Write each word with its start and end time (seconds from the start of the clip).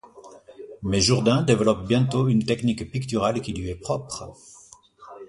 Mais 0.81 0.99
Jourdain 0.99 1.43
développe 1.43 1.85
bientôt 1.85 2.27
une 2.27 2.43
technique 2.43 2.89
picturale 2.91 3.39
qui 3.39 3.53
lui 3.53 3.69
est 3.69 3.75
propre. 3.75 4.33